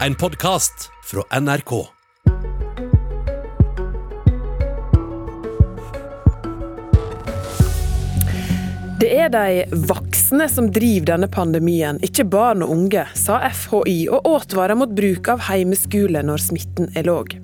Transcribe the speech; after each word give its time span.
En 0.00 0.14
podkast 0.14 0.90
fra 1.04 1.40
NRK. 1.40 1.86
Det 9.00 9.10
er 9.14 9.28
de 9.30 9.64
voksne 9.86 10.48
som 10.50 10.72
driver 10.74 11.12
denne 11.12 11.28
pandemien, 11.30 12.00
ikke 12.02 12.26
barn 12.26 12.64
og 12.66 12.72
unge, 12.74 13.04
sa 13.14 13.38
FHI 13.46 14.08
og 14.10 14.26
advarer 14.32 14.74
mot 14.80 14.90
bruk 14.90 15.30
av 15.30 15.46
heimeskole 15.46 16.24
når 16.26 16.42
smitten 16.42 16.90
er 16.98 17.06
låg. 17.06 17.36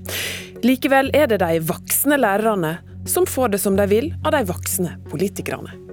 Likevel 0.67 1.15
er 1.15 1.31
det 1.31 1.39
de 1.45 1.63
voksne 1.71 2.19
lærerne 2.19 2.81
som 3.07 3.31
får 3.31 3.55
det 3.55 3.63
som 3.63 3.79
de 3.79 3.87
vil 3.95 4.11
av 4.25 4.35
de 4.35 4.43
voksne 4.51 4.97
politikerne. 5.13 5.90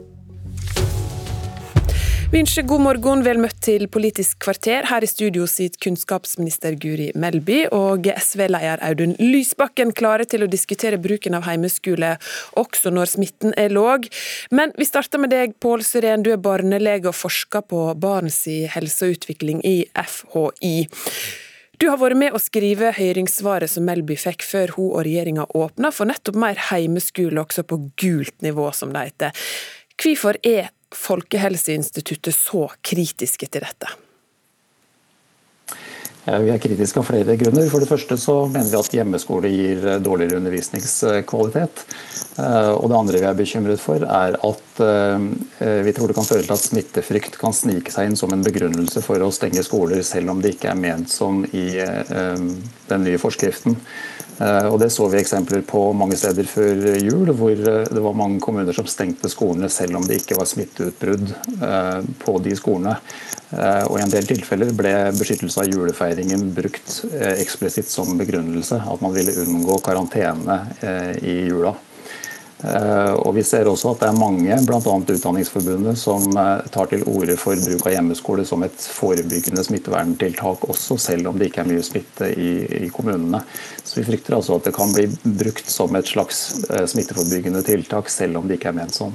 Vi 2.27 2.41
ønsker 2.43 2.65
god 2.67 2.81
morgen, 2.83 3.21
vel 3.23 3.37
møtt 3.39 3.61
til 3.63 3.85
Politisk 3.87 4.41
kvarter. 4.43 4.83
Her 4.89 5.05
i 5.05 5.07
studio 5.07 5.45
sitter 5.47 5.79
kunnskapsminister 5.85 6.75
Guri 6.75 7.05
Melby 7.15 7.61
og 7.71 8.09
SV-leder 8.19 8.83
Audun 8.83 9.13
Lysbakken 9.21 9.93
klare 9.95 10.25
til 10.27 10.43
å 10.43 10.49
diskutere 10.51 10.99
bruken 10.99 11.37
av 11.39 11.47
heimeskole 11.47 12.17
også 12.59 12.91
når 12.91 13.13
smitten 13.13 13.55
er 13.55 13.71
låg. 13.71 14.09
Men 14.51 14.75
vi 14.75 14.89
starter 14.89 15.23
med 15.23 15.31
deg, 15.31 15.55
Pål 15.63 15.87
Syren. 15.87 16.27
Du 16.27 16.33
er 16.35 16.43
barnelege 16.43 17.07
og 17.07 17.15
forsker 17.15 17.63
på 17.63 17.85
barns 17.95 18.43
helse 18.75 19.07
og 19.07 19.15
utvikling 19.15 19.63
i 19.63 19.77
FHI. 19.95 20.75
Du 21.79 21.87
har 21.87 22.03
vært 22.03 22.19
med 22.19 22.35
å 22.35 22.43
skrive 22.43 22.91
høringssvaret 22.99 23.71
som 23.71 23.87
Melby 23.87 24.19
fikk 24.19 24.43
før 24.43 24.75
hun 24.75 24.89
og 24.89 25.05
regjeringa 25.07 25.47
åpna 25.55 25.95
for 25.95 26.11
nettopp 26.11 26.43
mer 26.43 26.59
heimeskole 26.73 27.39
også 27.39 27.63
på 27.63 27.85
gult 27.95 28.35
nivå, 28.43 28.67
som 28.75 28.91
det 28.91 29.13
heter. 29.13 29.47
Hvorfor 29.97 30.37
er 30.43 30.73
Folkehelseinstituttet 30.95 32.35
så 32.35 32.67
kritiske 32.81 33.49
til 33.51 33.65
dette? 33.65 33.95
Vi 36.27 36.49
er 36.51 36.59
kritiske 36.59 36.99
av 36.99 37.05
flere 37.07 37.37
grunner. 37.39 37.69
For 37.71 37.79
det 37.79 37.87
første 37.87 38.17
så 38.19 38.33
mener 38.51 38.67
vi 38.67 38.79
at 38.81 38.95
hjemmeskole 38.97 39.47
gir 39.47 39.85
dårligere 40.03 40.41
undervisningskvalitet. 40.41 41.83
Eh, 42.43 42.71
og 42.73 42.89
det 42.91 42.97
andre 42.97 43.21
vi 43.21 43.29
er 43.29 43.37
bekymret 43.37 43.79
for, 43.79 44.03
er 44.03 44.35
at 44.35 44.81
eh, 44.83 45.79
vi 45.87 45.93
tror 45.95 46.11
det 46.11 46.17
kan 46.17 46.27
føre 46.27 46.43
til 46.43 46.55
at 46.57 46.65
smittefrykt 46.65 47.39
kan 47.39 47.55
snike 47.55 47.95
seg 47.95 48.09
inn 48.09 48.19
som 48.19 48.35
en 48.35 48.43
begrunnelse 48.43 49.05
for 49.05 49.23
å 49.23 49.31
stenge 49.31 49.63
skoler, 49.63 50.03
selv 50.03 50.33
om 50.33 50.43
det 50.43 50.57
ikke 50.57 50.73
er 50.73 50.81
ment 50.81 51.07
som 51.13 51.45
i 51.47 51.69
eh, 51.79 52.43
den 52.91 53.07
nye 53.07 53.23
forskriften. 53.23 53.79
Og 54.37 54.77
Det 54.79 54.91
så 54.93 55.07
vi 55.09 55.17
eksempler 55.17 55.63
på 55.65 55.79
mange 55.97 56.17
steder 56.19 56.45
før 56.49 56.83
jul, 57.01 57.31
hvor 57.33 57.57
det 57.57 58.03
var 58.03 58.17
mange 58.17 58.39
kommuner 58.43 58.75
som 58.75 58.85
stengte 58.89 59.31
skolene 59.33 59.69
selv 59.73 59.97
om 59.97 60.05
det 60.05 60.19
ikke 60.21 60.37
var 60.37 60.49
smitteutbrudd 60.49 61.33
på 62.21 62.37
de 62.45 62.53
skolene. 62.59 62.93
Og 63.87 63.97
I 63.97 64.03
en 64.03 64.13
del 64.13 64.29
tilfeller 64.29 64.75
ble 64.77 64.93
beskyttelse 65.17 65.63
av 65.63 65.71
julefeiringen 65.71 66.51
brukt 66.53 66.99
eksplisitt 67.33 67.89
som 67.89 68.13
begrunnelse. 68.19 68.77
At 68.77 69.01
man 69.01 69.15
ville 69.17 69.33
unngå 69.47 69.79
karantene 69.85 70.61
i 71.23 71.39
jula. 71.47 71.73
Eh, 72.63 73.13
og 73.13 73.35
Vi 73.35 73.43
ser 73.45 73.67
også 73.69 73.91
at 73.93 74.01
det 74.01 74.07
er 74.09 74.17
mange, 74.17 74.55
bl.a. 74.65 74.79
Utdanningsforbundet, 74.81 75.97
som 76.01 76.25
eh, 76.33 76.63
tar 76.73 76.89
til 76.89 77.03
orde 77.05 77.35
for 77.37 77.59
bruk 77.61 77.85
av 77.85 77.93
hjemmeskole 77.93 78.45
som 78.49 78.65
et 78.65 78.87
forebyggende 78.97 79.61
smitteverntiltak, 79.67 80.65
også 80.65 80.97
selv 81.01 81.29
om 81.29 81.37
det 81.37 81.51
ikke 81.51 81.61
er 81.65 81.69
mye 81.69 81.85
smitte 81.85 82.31
i, 82.33 82.51
i 82.87 82.89
kommunene. 82.93 83.43
Så 83.83 83.99
Vi 83.99 84.07
frykter 84.09 84.39
altså 84.39 84.57
at 84.57 84.69
det 84.69 84.73
kan 84.77 84.93
bli 84.95 85.05
brukt 85.23 85.69
som 85.69 85.93
et 85.99 86.09
slags 86.09 86.63
eh, 86.71 86.87
smitteforebyggende 86.89 87.61
tiltak, 87.67 88.09
selv 88.09 88.41
om 88.41 88.49
det 88.49 88.57
ikke 88.57 88.73
er 88.73 88.79
ment 88.79 88.97
sånn. 88.97 89.13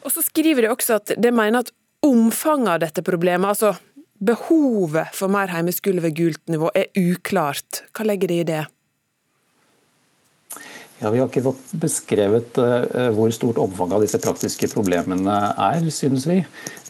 Og 0.00 0.10
så 0.10 0.24
skriver 0.24 0.66
de 0.66 0.74
også 0.74 0.98
at 0.98 1.14
de 1.14 1.30
mener 1.30 1.62
at 1.62 1.70
omfanget 2.02 2.74
av 2.74 2.82
dette 2.88 3.06
problemet, 3.06 3.52
altså 3.52 3.76
behovet 4.20 5.14
for 5.16 5.32
mer 5.32 5.52
hjemmeskole 5.52 6.02
ved 6.02 6.16
gult 6.18 6.42
nivå, 6.50 6.72
er 6.74 6.90
uklart. 6.98 7.84
Hva 7.94 8.08
legger 8.08 8.32
de 8.32 8.42
i 8.42 8.48
det? 8.48 8.64
Ja, 11.00 11.10
Vi 11.10 11.18
har 11.18 11.30
ikke 11.30 11.42
fått 11.46 11.70
beskrevet 11.80 12.58
uh, 12.60 13.08
hvor 13.16 13.32
stort 13.32 13.58
omfanget 13.62 13.96
av 13.96 14.04
disse 14.04 14.20
praktiske 14.20 14.68
problemene 14.68 15.36
er, 15.56 15.86
synes 15.94 16.26
vi. 16.28 16.42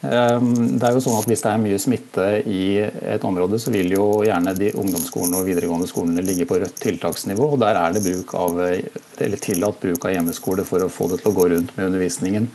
Um, 0.03 0.79
det 0.81 0.89
er 0.89 0.97
jo 0.97 1.03
sånn 1.05 1.19
at 1.21 1.29
Hvis 1.29 1.45
det 1.45 1.51
er 1.53 1.63
mye 1.63 1.79
smitte 1.79 2.27
i 2.49 2.63
et 2.83 3.27
område, 3.29 3.61
så 3.63 3.71
vil 3.71 3.95
jo 3.95 4.09
gjerne 4.27 4.57
de 4.59 4.73
ungdomsskolene 4.75 5.39
og 5.39 5.47
videregående 5.47 5.91
skolene 5.91 6.25
ligge 6.27 6.49
på 6.51 6.59
rødt 6.59 6.83
tiltaksnivå. 6.83 7.53
og 7.55 7.63
Der 7.63 7.79
er 7.79 7.95
det 7.95 8.03
bruk 8.09 8.35
av, 8.35 8.63
eller 8.67 9.45
tillatt 9.47 9.83
bruk 9.83 10.09
av 10.09 10.17
hjemmeskole 10.17 10.67
for 10.67 10.83
å 10.83 10.91
få 10.91 11.13
det 11.13 11.23
til 11.23 11.31
å 11.31 11.37
gå 11.37 11.51
rundt 11.55 11.77
med 11.77 11.93
undervisningen. 11.93 12.51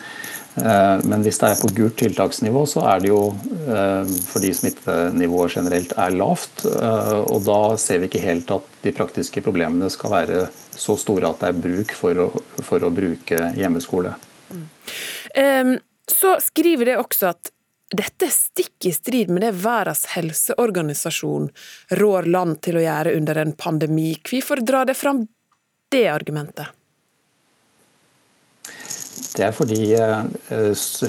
Eh, 0.56 0.98
men 1.04 1.24
hvis 1.24 1.40
det 1.42 1.50
er 1.50 1.60
på 1.60 1.72
gult 1.76 1.98
tiltaksnivå, 2.00 2.64
så 2.70 2.86
er 2.94 3.02
det 3.04 3.10
jo 3.12 3.22
eh, 3.68 4.12
fordi 4.30 4.54
smittenivået 4.56 5.58
generelt 5.58 5.96
er 6.00 6.16
lavt. 6.16 6.64
Eh, 6.70 7.18
og 7.26 7.44
da 7.48 7.60
ser 7.82 8.00
vi 8.00 8.10
ikke 8.10 8.24
helt 8.24 8.54
at 8.56 8.70
de 8.86 8.94
praktiske 8.96 9.44
problemene 9.44 9.92
skal 9.92 10.16
være 10.16 10.46
så 10.76 10.98
store 11.00 11.32
at 11.32 11.42
det 11.42 11.52
er 11.52 11.60
bruk 11.66 11.96
for 11.98 12.22
å, 12.22 12.30
for 12.64 12.84
å 12.84 12.94
bruke 12.94 13.52
hjemmeskole. 13.58 14.16
Mm. 14.52 15.78
Så 16.12 16.36
skriver 16.44 16.92
det 16.92 16.98
også 17.02 17.32
at 17.32 17.50
dette 17.96 18.28
er 18.28 18.34
stikk 18.34 18.88
i 18.90 18.94
strid 18.94 19.32
med 19.32 19.46
det 19.46 19.54
Verdens 19.62 20.06
helseorganisasjon 20.16 21.50
rår 22.00 22.30
land 22.34 22.60
til 22.66 22.80
å 22.80 22.84
gjøre 22.84 23.14
under 23.18 23.40
en 23.44 23.54
pandemi. 23.58 24.16
Hvorfor 24.26 24.62
drar 24.66 24.90
det 24.90 24.98
fram 25.00 25.26
det 25.94 26.08
argumentet? 26.12 26.75
Det 29.36 29.44
er 29.44 29.56
fordi 29.56 29.80
eh, 29.98 30.22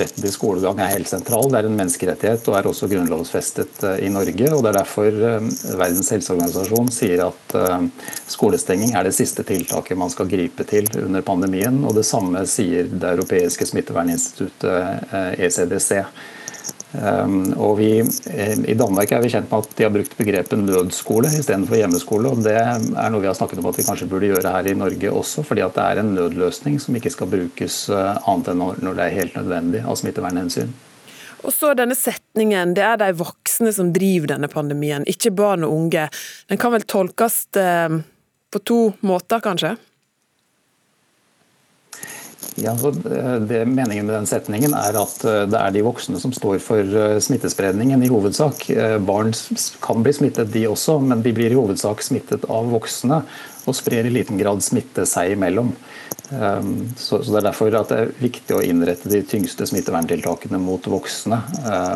retten 0.01 0.25
til 0.25 0.33
skolegang 0.35 0.81
er 0.83 0.91
helt 0.91 1.11
sentral. 1.11 1.47
Det 1.53 1.61
er 1.61 1.69
en 1.69 1.79
menneskerettighet 1.79 2.49
og 2.51 2.57
er 2.59 2.69
også 2.71 2.89
grunnlovsfestet 2.91 3.85
eh, 3.87 4.01
i 4.07 4.11
Norge. 4.11 4.49
og 4.51 4.65
Det 4.65 4.71
er 4.73 4.79
derfor 4.81 5.07
eh, 5.31 5.51
Verdens 5.79 6.11
helseorganisasjon 6.15 6.91
sier 6.95 7.23
at 7.29 7.57
skolestenging 8.27 8.97
er 8.99 9.07
det 9.07 9.15
siste 9.15 9.45
tiltaket 9.47 9.99
man 9.99 10.11
skal 10.11 10.31
gripe 10.31 10.67
til 10.67 10.89
under 11.05 11.23
pandemien. 11.27 11.79
og 11.87 11.95
Det 11.99 12.07
samme 12.09 12.43
sier 12.51 12.91
det 12.91 13.13
europeiske 13.15 13.69
smitteverninstituttet 13.71 15.15
ECDC. 15.39 16.03
Ehm, 16.97 17.53
og 17.61 17.77
vi, 17.79 17.91
eh, 18.01 18.59
I 18.71 18.75
Danmark 18.75 19.13
er 19.13 19.21
vi 19.21 19.31
kjent 19.33 19.51
med 19.51 19.65
at 19.65 19.77
de 19.77 19.85
har 19.85 19.93
brukt 19.93 20.17
begrepet 20.17 20.63
nødskole 20.63 21.29
istedenfor 21.29 21.77
hjemmeskole. 21.77 22.31
og 22.31 22.43
Det 22.45 22.57
er 22.57 23.11
noe 23.11 23.21
vi 23.21 23.29
har 23.29 23.37
snakket 23.37 23.61
om 23.61 23.69
at 23.71 23.77
vi 23.77 23.85
kanskje 23.85 24.09
burde 24.09 24.31
gjøre 24.31 24.53
her 24.53 24.71
i 24.71 24.75
Norge 24.75 25.13
også, 25.13 25.45
fordi 25.45 25.65
at 25.67 25.75
det 25.75 25.85
er 25.85 26.01
en 26.01 26.15
nødløsning 26.15 26.81
som 26.81 26.97
ikke 26.97 27.13
skal 27.13 27.29
brukes 27.29 27.89
eh, 27.91 28.19
annet 28.27 28.49
enn 28.53 28.65
når 28.83 28.97
det 28.97 29.05
er 29.05 29.19
helt 29.21 29.37
nødvendig 29.37 29.85
av 29.85 29.97
smittevernhensyn. 29.97 30.73
Og 31.45 31.53
så 31.53 31.75
denne 31.77 31.95
setningen, 31.95 32.75
det 32.75 32.83
er 32.83 32.97
de 32.97 33.13
voksne 33.15 33.71
som 33.73 33.93
driver 33.93 34.33
denne 34.33 34.49
pandemien, 34.49 35.05
ikke 35.07 35.35
barn 35.37 35.67
og 35.67 35.75
unge. 35.77 36.09
Den 36.49 36.59
kan 36.59 36.73
vel 36.73 36.87
tolkes 36.89 37.45
eh, 37.61 38.01
på 38.51 38.65
to 38.65 38.81
måter, 39.07 39.45
kanskje? 39.45 39.77
Ja, 42.59 42.73
det, 43.49 43.67
Meningen 43.67 44.07
med 44.07 44.15
den 44.15 44.27
setningen 44.27 44.73
er 44.75 44.97
at 44.97 45.25
eh, 45.29 45.43
det 45.51 45.59
er 45.61 45.75
de 45.75 45.83
voksne 45.85 46.17
som 46.21 46.33
står 46.33 46.57
for 46.65 46.81
eh, 46.81 47.19
smittespredningen 47.21 48.01
i 48.01 48.09
hovedsak. 48.09 48.63
Eh, 48.73 48.97
barn 49.05 49.35
kan 49.85 50.01
bli 50.05 50.15
smittet 50.17 50.55
de 50.55 50.63
også, 50.71 50.97
men 51.05 51.21
de 51.25 51.35
blir 51.37 51.53
i 51.53 51.59
hovedsak 51.59 52.01
smittet 52.05 52.47
av 52.49 52.71
voksne 52.73 53.21
og 53.67 53.77
sprer 53.77 54.09
i 54.09 54.15
liten 54.15 54.41
grad 54.41 54.65
smitte 54.65 55.05
seg 55.11 55.35
imellom. 55.35 55.73
Så 56.97 57.19
Det 57.23 57.39
er 57.39 57.45
derfor 57.49 57.75
at 57.75 57.91
det 57.91 57.99
er 57.99 58.13
viktig 58.19 58.55
å 58.55 58.63
innrette 58.63 59.11
de 59.11 59.21
tyngste 59.27 59.67
smitteverntiltakene 59.67 60.59
mot 60.63 60.87
voksne 60.87 61.39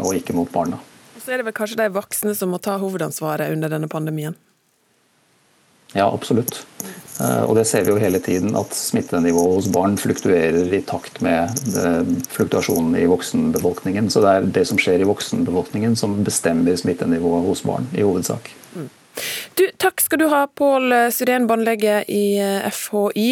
og 0.03 0.11
ikke 0.19 0.35
mot 0.35 0.51
barna. 0.51 0.81
Så 1.23 1.31
er 1.31 1.41
det 1.41 1.47
vel 1.47 1.55
kanskje 1.55 1.79
de 1.79 1.87
voksne 1.95 2.35
som 2.35 2.51
må 2.51 2.59
ta 2.63 2.75
hovedansvaret 2.83 3.55
under 3.55 3.71
denne 3.71 3.91
pandemien? 3.91 4.35
Ja, 5.93 6.07
absolutt. 6.07 6.65
Eh, 7.21 7.43
og 7.45 7.57
det 7.59 7.67
ser 7.69 7.85
vi 7.85 7.93
jo 7.93 8.01
hele 8.01 8.21
tiden, 8.23 8.55
at 8.57 8.73
smittenivået 8.77 9.59
hos 9.59 9.69
barn 9.73 9.99
fluktuerer 10.01 10.73
i 10.73 10.81
takt 10.87 11.21
med 11.25 11.51
eh, 11.77 12.15
fluktuasjonen 12.33 12.97
i 13.01 13.09
voksenbefolkningen. 13.11 14.09
Så 14.13 14.23
det 14.25 14.33
er 14.33 14.49
det 14.61 14.65
som 14.71 14.81
skjer 14.81 15.03
i 15.03 15.11
voksenbefolkningen 15.11 15.99
som 15.99 16.21
bestemmer 16.25 16.79
smittenivået 16.81 17.47
hos 17.51 17.65
barn, 17.67 17.91
i 17.93 18.07
hovedsak. 18.07 18.53
Mm. 18.77 18.89
Du, 19.59 19.67
takk 19.83 20.01
skal 20.01 20.23
du 20.23 20.29
ha, 20.33 20.47
Pål 20.47 20.95
Syren, 21.13 21.49
båndlege 21.51 22.01
i 22.09 22.25
eh, 22.41 22.71
FHI. 22.73 23.29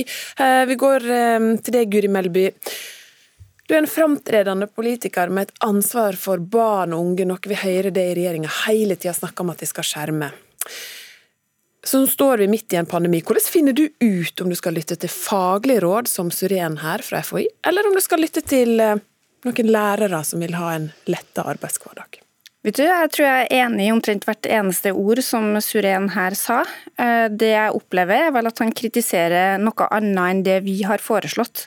Vi 0.68 0.78
går 0.78 1.10
til 1.64 1.74
deg, 1.74 1.88
Guri 1.92 2.12
Melby. 2.12 2.48
Du 3.68 3.74
er 3.76 3.82
en 3.82 3.90
framtredende 3.90 4.66
politiker 4.72 5.28
med 5.32 5.48
et 5.48 5.64
ansvar 5.64 6.16
for 6.16 6.40
barn 6.40 6.94
og 6.96 7.04
unge, 7.04 7.26
noe 7.28 7.50
vi 7.52 7.56
hører 7.56 7.92
det 7.92 8.06
i 8.10 8.14
regjeringa 8.16 8.52
hele 8.66 8.96
tida 8.96 9.12
snakker 9.16 9.44
om 9.44 9.52
at 9.52 9.60
de 9.60 9.68
skal 9.68 9.84
skjerme. 9.84 10.30
Så 11.88 12.02
nå 12.02 12.06
står 12.06 12.42
vi 12.42 12.50
midt 12.52 12.72
i 12.72 12.76
en 12.76 12.86
pandemi. 12.86 13.22
Hvordan 13.24 13.46
finner 13.48 13.72
du 13.72 13.86
ut 13.88 14.40
om 14.44 14.50
du 14.52 14.56
skal 14.58 14.74
lytte 14.76 14.98
til 15.00 15.08
faglige 15.08 15.80
råd, 15.86 16.08
som 16.10 16.28
Suren 16.28 16.76
her 16.82 17.00
fra 17.00 17.22
FHI, 17.24 17.46
eller 17.64 17.88
om 17.88 17.94
du 17.96 18.02
skal 18.04 18.20
lytte 18.20 18.42
til 18.44 18.74
eh, 18.84 18.98
noen 19.48 19.70
lærere 19.72 20.20
som 20.26 20.44
vil 20.44 20.58
ha 20.58 20.74
en 20.74 20.90
letta 21.08 21.46
arbeidshverdag? 21.48 22.18
Vet 22.66 22.76
du, 22.76 22.82
Jeg 22.84 23.12
tror 23.14 23.24
jeg 23.24 23.46
er 23.46 23.62
enig 23.62 23.86
i 23.86 23.94
omtrent 23.94 24.28
hvert 24.28 24.50
eneste 24.58 24.92
ord 24.92 25.22
som 25.24 25.54
Suren 25.64 26.10
her 26.12 26.36
sa. 26.36 26.58
Eh, 27.00 27.30
det 27.32 27.54
jeg 27.54 27.80
opplever, 27.80 28.26
er 28.26 28.36
vel 28.36 28.52
at 28.52 28.60
han 28.60 28.74
kritiserer 28.76 29.56
noe 29.62 29.88
annet 29.88 30.24
enn 30.26 30.44
det 30.44 30.58
vi 30.68 30.82
har 30.84 31.00
foreslått. 31.00 31.64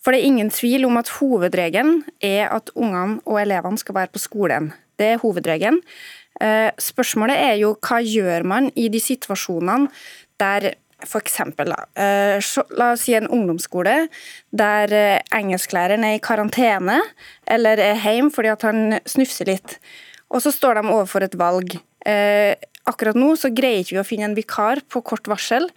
For 0.00 0.16
det 0.16 0.22
er 0.22 0.30
ingen 0.32 0.54
tvil 0.54 0.88
om 0.88 0.96
at 0.96 1.12
hovedregelen 1.18 2.00
er 2.24 2.48
at 2.56 2.72
ungene 2.72 3.20
og 3.28 3.42
elevene 3.44 3.84
skal 3.84 4.00
være 4.00 4.14
på 4.16 4.24
skolen. 4.24 4.72
Det 4.96 5.12
er 5.12 5.20
hovedregelen. 5.20 5.82
Eh, 6.40 6.70
spørsmålet 6.80 7.36
er 7.38 7.58
jo 7.60 7.74
hva 7.82 8.00
gjør 8.02 8.46
man 8.48 8.70
i 8.78 8.88
de 8.92 9.00
situasjonene 9.02 9.90
der 10.40 10.72
f.eks. 11.02 11.38
Eh, 11.42 12.38
la 12.78 12.88
oss 12.92 13.04
si 13.04 13.16
en 13.18 13.28
ungdomsskole 13.30 14.06
der 14.54 14.94
eh, 14.96 15.20
engelsklæreren 15.34 16.06
er 16.06 16.16
i 16.16 16.22
karantene 16.22 17.00
eller 17.50 17.82
er 17.82 18.00
hjemme 18.00 18.32
fordi 18.34 18.54
han 18.64 19.00
snufser 19.04 19.50
litt. 19.50 19.78
Og 20.32 20.44
så 20.44 20.54
står 20.54 20.80
de 20.80 20.88
overfor 20.88 21.26
et 21.26 21.36
valg. 21.36 21.74
Akkurat 22.02 23.14
nå 23.14 23.34
så 23.38 23.50
greier 23.54 23.82
ikke 23.82 23.94
vi 23.94 24.00
å 24.00 24.06
finne 24.06 24.24
en 24.30 24.34
vikar 24.34 24.80
på 24.90 25.02
kort 25.06 25.28
varsel. 25.28 25.68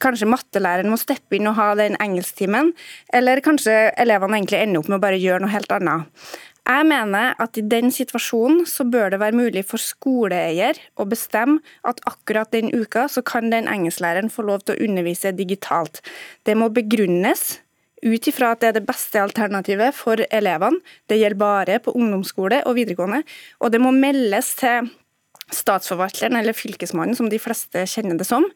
Kanskje 0.00 0.28
mattelæreren 0.30 0.88
må 0.88 0.96
steppe 1.00 1.36
inn 1.36 1.50
og 1.50 1.58
ha 1.58 1.72
den 1.76 1.98
engelsktimen, 2.00 2.70
eller 3.12 3.42
kanskje 3.44 3.74
elevene 3.98 4.38
egentlig 4.38 4.62
ender 4.62 4.80
opp 4.80 4.92
med 4.92 5.00
å 5.00 5.02
bare 5.02 5.18
gjøre 5.18 5.42
noe 5.42 5.52
helt 5.52 5.74
annet. 5.74 6.30
Jeg 6.66 6.86
mener 6.88 7.36
at 7.38 7.58
i 7.60 7.62
den 7.62 7.92
situasjonen 7.94 8.64
så 8.66 8.84
bør 8.90 9.12
det 9.14 9.20
være 9.22 9.38
mulig 9.38 9.62
for 9.68 9.78
skoleeier 9.78 10.78
å 10.98 11.06
bestemme 11.06 11.60
at 11.86 12.00
akkurat 12.10 12.50
den 12.50 12.72
uka 12.74 13.06
så 13.12 13.22
kan 13.22 13.52
den 13.52 13.70
engelsklæreren 13.70 14.32
få 14.34 14.48
lov 14.48 14.64
til 14.64 14.74
å 14.74 14.88
undervise 14.88 15.30
digitalt. 15.38 16.02
Det 16.42 16.56
må 16.58 16.66
begrunnes 16.74 17.60
ut 18.02 18.28
ifra 18.28 18.52
at 18.52 18.64
det 18.64 18.72
er 18.72 18.78
det 18.80 18.86
beste 18.88 19.22
alternativet 19.22 19.94
for 19.94 20.20
elevene. 20.26 20.82
Det 21.06 21.20
gjelder 21.20 21.40
bare 21.40 21.78
på 21.82 21.94
ungdomsskole 21.94 22.64
og 22.66 22.76
videregående. 22.80 23.22
Og 23.62 23.72
det 23.72 23.80
må 23.82 23.94
meldes 23.94 24.56
til 24.58 24.90
statsforvalteren 25.52 26.36
eller 26.38 26.56
fylkesmannen, 26.56 27.14
som 27.16 27.28
de 27.30 27.38
fleste 27.38 27.84
kjenner 27.86 28.18
det 28.18 28.26
som. 28.26 28.46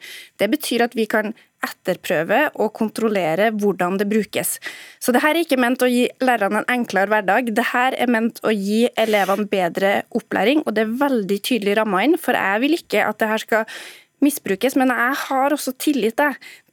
Det 0.41 0.51
betyr 0.51 0.87
at 0.87 0.97
vi 0.99 1.07
kan 1.11 1.33
etterprøve 1.63 2.47
og 2.57 2.73
kontrollere 2.75 3.51
hvordan 3.53 3.99
det 4.01 4.09
brukes. 4.11 4.57
Så 4.99 5.13
det 5.13 5.23
her 5.23 5.37
er 5.37 5.45
ikke 5.45 5.61
ment 5.61 5.85
å 5.85 5.91
gi 5.91 6.07
lærerne 6.25 6.63
en 6.63 6.71
enklere 6.81 7.13
hverdag, 7.13 7.53
det 7.55 7.67
her 7.73 7.95
er 7.95 8.11
ment 8.11 8.41
å 8.43 8.55
gi 8.55 8.87
elevene 8.99 9.47
bedre 9.51 9.95
opplæring, 10.17 10.65
og 10.65 10.75
det 10.77 10.87
er 10.87 11.01
veldig 11.05 11.41
tydelig 11.47 11.77
ramma 11.79 12.05
inn. 12.07 12.17
For 12.21 12.39
jeg 12.39 12.65
vil 12.65 12.79
ikke 12.81 13.05
at 13.07 13.21
dette 13.23 13.43
skal 13.45 13.83
misbrukes, 14.25 14.77
men 14.77 14.93
jeg 14.93 15.19
har 15.27 15.55
også 15.55 15.77
tillit 15.81 16.19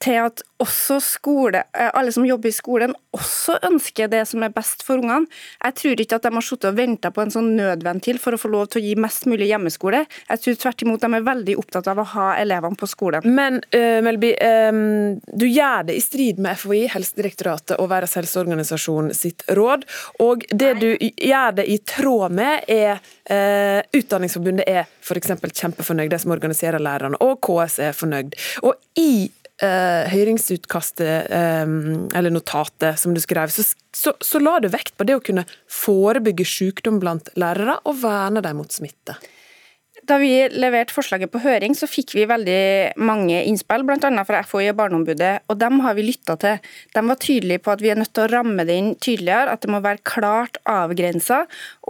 til 0.03 0.19
at 0.21 0.44
også 0.61 0.97
skole, 1.03 1.63
eh, 1.77 1.89
alle 1.94 2.11
som 2.11 2.25
jobber 2.25 2.49
i 2.49 2.55
skolen, 2.55 2.95
også 3.13 3.57
ønsker 3.67 4.09
det 4.09 4.23
som 4.29 4.44
er 4.44 4.53
best 4.53 4.83
for 4.85 5.01
ungene. 5.01 5.29
Jeg 5.63 5.75
tror 5.81 6.01
ikke 6.01 6.17
at 6.17 6.25
de 6.25 6.33
har 6.33 6.45
sittet 6.45 6.69
og 6.71 6.77
venta 6.77 7.11
på 7.13 7.21
en 7.21 7.33
sånn 7.33 7.51
nødventil 7.57 8.19
for 8.21 8.33
å 8.33 8.41
få 8.41 8.49
lov 8.49 8.71
til 8.71 8.81
å 8.81 8.85
gi 8.85 8.95
mest 8.97 9.27
mulig 9.29 9.49
hjemmeskole. 9.51 10.03
Jeg 10.29 10.44
tror 10.44 10.59
tvert 10.63 10.83
imot 10.85 11.01
de 11.03 11.11
er 11.13 11.27
veldig 11.27 11.57
opptatt 11.61 11.89
av 11.91 12.01
å 12.01 12.07
ha 12.15 12.27
elevene 12.41 12.79
på 12.79 12.89
skolen. 12.89 13.25
Men 13.38 13.61
uh, 13.75 13.99
Melby, 14.05 14.33
um, 14.71 15.19
du 15.29 15.45
gjør 15.45 15.88
det 15.89 15.97
i 15.97 16.03
strid 16.03 16.41
med 16.41 16.57
FHI, 16.57 16.88
Helsedirektoratet 16.94 17.77
og 17.77 17.91
Verdens 17.91 18.17
helseorganisasjon 18.17 19.13
sitt 19.17 19.45
råd. 19.57 19.85
Og 20.25 20.45
det 20.49 20.73
Nei. 20.77 20.81
du 20.81 21.23
gjør 21.29 21.57
det 21.61 21.67
i 21.69 21.77
tråd 21.85 22.38
med, 22.38 22.65
er 22.67 22.97
uh, 22.97 23.81
Utdanningsforbundet 23.97 24.67
er 24.67 24.85
f.eks. 25.05 25.33
kjempefornøyd, 25.61 26.11
de 26.11 26.21
som 26.21 26.33
organiserer 26.35 26.81
lærerne, 26.81 27.19
og 27.23 27.39
KS 27.45 27.79
er 27.88 27.95
fornøyd. 27.97 28.35
Og 28.65 28.75
i 28.99 29.29
uh, 29.63 30.04
høringsutkastet, 30.12 31.31
eh, 31.33 31.63
eller 32.18 32.33
notatet 32.33 33.00
som 33.00 33.15
du 33.15 33.21
skrev, 33.24 33.51
så, 33.54 33.65
så, 33.95 34.13
så 34.21 34.42
la 34.42 34.57
du 34.62 34.69
vekt 34.74 34.95
på 34.98 35.07
det 35.07 35.18
å 35.18 35.24
kunne 35.24 35.48
forebygge 35.71 36.45
sykdom 36.48 37.01
blant 37.04 37.31
lærere 37.39 37.80
og 37.88 38.00
verne 38.04 38.44
dem 38.45 38.62
mot 38.62 38.74
smitte. 38.74 39.18
Da 40.07 40.15
vi 40.21 40.31
leverte 40.56 40.95
forslaget 40.95 41.31
på 41.33 41.42
høring, 41.44 41.74
så 41.75 41.88
fikk 41.89 42.13
vi 42.15 42.24
veldig 42.30 42.95
mange 43.04 43.42
innspill, 43.50 43.83
bl.a. 43.83 44.12
fra 44.27 44.39
FHI 44.48 44.69
og 44.71 44.77
Barneombudet, 44.80 45.33
og 45.51 45.57
dem 45.59 45.81
har 45.83 45.98
vi 45.98 46.06
lytta 46.07 46.38
til. 46.39 46.62
De 46.95 47.04
var 47.09 47.19
tydelige 47.19 47.59
på 47.65 47.74
at 47.74 47.83
vi 47.83 47.92
er 47.92 48.00
nødt 48.00 48.13
til 48.15 48.24
å 48.24 48.30
ramme 48.31 48.63
det 48.68 48.77
inn 48.80 48.94
tydeligere, 49.04 49.51
at 49.51 49.65
det 49.65 49.71
må 49.74 49.81
være 49.83 50.00
klart 50.07 50.62
avgrensa, 50.63 51.42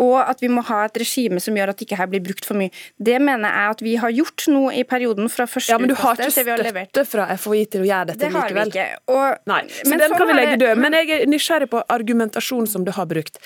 og 0.02 0.16
at 0.24 0.42
vi 0.42 0.50
må 0.50 0.66
ha 0.66 0.80
et 0.88 0.98
regime 0.98 1.42
som 1.44 1.58
gjør 1.58 1.76
at 1.76 1.84
ikke 1.86 2.00
her 2.00 2.10
blir 2.10 2.24
brukt 2.26 2.48
for 2.48 2.58
mye. 2.58 2.74
Det 2.98 3.20
mener 3.22 3.54
jeg 3.54 3.76
at 3.76 3.84
vi 3.86 3.94
har 4.02 4.16
gjort 4.16 4.48
nå 4.50 4.64
i 4.74 4.82
perioden 4.90 5.30
fra 5.30 5.46
første 5.50 5.76
Ja, 5.76 5.78
Men 5.82 5.94
du 5.94 5.98
har 6.00 6.18
ikke 6.18 6.34
støtte 6.34 7.06
fra 7.06 7.28
FHI 7.38 7.66
til 7.76 7.86
å 7.86 7.90
gjøre 7.92 8.14
dette 8.14 8.26
det 8.26 8.32
har 8.34 8.50
likevel? 8.50 8.72
Vi 8.74 8.82
ikke. 8.82 8.88
Og, 9.14 9.44
Nei, 9.52 9.60
så 9.78 9.92
den 9.94 10.06
sånn 10.08 10.18
kan 10.18 10.32
vi 10.32 10.40
legge 10.40 10.62
død. 10.64 10.82
Men 10.82 10.98
jeg 10.98 11.14
er 11.20 11.30
nysgjerrig 11.30 11.70
på 11.70 11.84
argumentasjonen 11.86 12.72
som 12.72 12.88
du 12.88 12.96
har 12.98 13.06
brukt. 13.10 13.38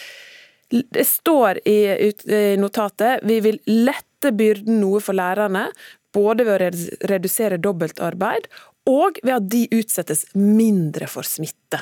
Det 0.72 1.04
står 1.04 1.60
i 1.68 2.56
notatet 2.56 3.28
vi 3.28 3.42
vil 3.44 3.60
lette 3.68 4.08
lette 4.22 4.38
byrden 4.38 4.82
noe 4.82 5.02
for 5.02 5.18
lærerne, 5.18 5.72
både 6.14 6.46
ved 6.46 6.54
å 6.54 6.70
redusere 7.10 7.58
dobbeltarbeid 7.58 8.48
og 8.90 9.18
ved 9.24 9.34
at 9.34 9.48
de 9.50 9.68
utsettes 9.72 10.26
mindre 10.36 11.08
for 11.08 11.24
smitte. 11.26 11.80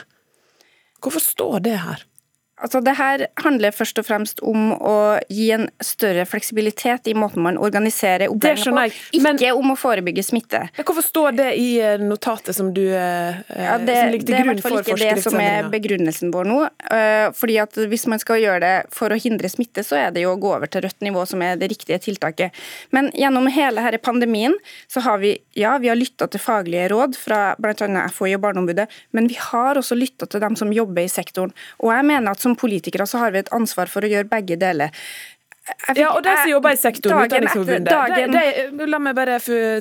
Hvorfor 1.01 1.23
står 1.23 1.59
det 1.65 1.77
her? 1.79 2.05
Altså, 2.59 2.81
det 2.83 2.95
her 2.99 3.23
handler 3.39 3.71
først 3.71 3.99
og 4.01 4.05
fremst 4.07 4.41
om 4.43 4.73
å 4.75 4.95
gi 5.31 5.49
en 5.55 5.67
større 5.83 6.25
fleksibilitet 6.27 7.07
i 7.07 7.15
måten 7.15 7.43
man 7.45 7.59
organiserer 7.59 8.27
opplæringa 8.27 8.73
på, 8.75 8.97
ikke 9.15 9.23
men, 9.23 9.39
om 9.55 9.71
å 9.71 9.75
forebygge 9.79 10.25
smitte. 10.27 10.65
Hvorfor 10.81 11.05
står 11.05 11.37
det 11.37 11.49
i 11.59 11.69
eh, 11.83 12.01
notatet 12.03 12.57
som, 12.57 12.73
du, 12.75 12.83
eh, 12.91 13.39
ja, 13.47 13.77
det, 13.79 13.95
som 13.95 14.11
ligger 14.13 14.27
til 14.27 14.35
grunn 14.35 14.35
for 14.35 14.35
forskriftsendringa? 14.35 14.35
Det 14.35 14.35
er 14.35 14.43
i 14.43 14.49
hvert 14.49 14.65
fall 14.65 14.79
ikke 14.83 14.99
det 15.05 15.25
som 15.25 15.39
er 15.43 15.71
begrunnelsen 15.71 16.33
vår 16.35 16.49
nå. 16.51 16.59
Eh, 16.97 17.25
fordi 17.39 17.59
at 17.63 17.79
Hvis 17.89 18.05
man 18.11 18.19
skal 18.19 18.41
gjøre 18.43 18.59
det 18.63 18.73
for 18.93 19.13
å 19.13 19.19
hindre 19.19 19.49
smitte, 19.51 19.85
så 19.87 19.95
er 19.99 20.11
det 20.15 20.25
jo 20.25 20.33
å 20.33 20.39
gå 20.41 20.51
over 20.57 20.67
til 20.67 20.83
rødt 20.83 20.99
nivå 21.05 21.23
som 21.29 21.41
er 21.45 21.55
det 21.59 21.71
riktige 21.71 21.99
tiltaket. 22.03 22.55
Men 22.95 23.07
gjennom 23.15 23.47
hele 23.47 23.79
denne 23.79 24.01
pandemien 24.03 24.57
så 24.91 25.03
har 25.05 25.23
vi 25.23 25.37
ja, 25.57 25.77
vi 25.79 25.89
har 25.91 25.97
lytta 25.97 26.27
til 26.31 26.41
faglige 26.43 26.89
råd 26.91 27.15
fra 27.19 27.55
bl.a. 27.59 28.05
FHI 28.11 28.35
og 28.35 28.43
Barneombudet, 28.43 28.87
men 29.15 29.27
vi 29.31 29.37
har 29.39 29.79
også 29.79 29.95
lytta 29.97 30.27
til 30.29 30.43
dem 30.43 30.55
som 30.59 30.71
jobber 30.73 31.05
i 31.05 31.11
sektoren. 31.11 31.53
Og 31.83 31.93
jeg 31.93 32.07
mener 32.07 32.31
at 32.33 32.43
som 32.43 32.48
politikere 32.57 33.07
så 33.09 33.21
har 33.23 33.35
vi 33.35 33.43
et 33.43 33.51
ansvar 33.55 33.91
for 33.91 34.05
å 34.05 34.09
gjøre 34.09 34.29
begge 34.31 34.57
deler. 34.61 34.95
Fikk, 35.69 35.99
ja, 36.01 36.09
og 36.15 36.23
de 36.25 36.33
som 36.33 36.49
jobber 36.49 36.75
i 36.75 36.79
sektoren, 36.79 37.27
Utdanningsforbundet, 37.27 37.89
dagen... 37.89 38.33
de, 38.33 38.63
de, 38.79 38.87
la 38.89 38.99
meg 39.01 39.15
bare 39.17 39.37